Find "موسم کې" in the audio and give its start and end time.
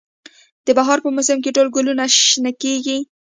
1.15-1.55